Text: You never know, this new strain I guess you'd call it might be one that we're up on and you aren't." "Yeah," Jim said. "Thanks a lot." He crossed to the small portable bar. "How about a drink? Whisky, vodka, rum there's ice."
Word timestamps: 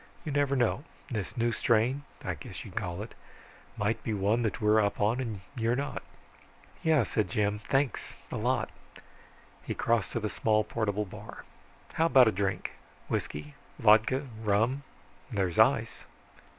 You 0.25 0.31
never 0.31 0.55
know, 0.55 0.83
this 1.11 1.37
new 1.37 1.51
strain 1.51 2.05
I 2.25 2.33
guess 2.33 2.65
you'd 2.65 2.75
call 2.75 3.03
it 3.03 3.13
might 3.77 4.01
be 4.03 4.15
one 4.15 4.41
that 4.41 4.59
we're 4.59 4.83
up 4.83 4.99
on 4.99 5.19
and 5.19 5.41
you 5.55 5.69
aren't." 5.79 6.01
"Yeah," 6.81 7.03
Jim 7.03 7.59
said. 7.59 7.67
"Thanks 7.69 8.15
a 8.31 8.35
lot." 8.35 8.71
He 9.61 9.75
crossed 9.75 10.13
to 10.13 10.19
the 10.19 10.27
small 10.27 10.63
portable 10.63 11.05
bar. 11.05 11.43
"How 11.93 12.07
about 12.07 12.27
a 12.27 12.31
drink? 12.31 12.71
Whisky, 13.09 13.53
vodka, 13.77 14.25
rum 14.43 14.81
there's 15.31 15.59
ice." 15.59 16.05